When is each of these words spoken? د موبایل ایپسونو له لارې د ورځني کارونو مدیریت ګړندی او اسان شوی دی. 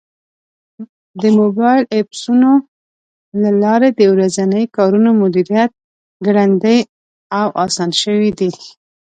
د 1.21 1.23
موبایل 1.39 1.83
ایپسونو 1.95 2.51
له 3.41 3.49
لارې 3.63 3.89
د 3.99 4.01
ورځني 4.13 4.63
کارونو 4.75 5.09
مدیریت 5.21 5.71
ګړندی 6.25 6.79
او 7.39 7.47
اسان 7.65 7.89
شوی 8.01 8.29
دی. 8.39 8.51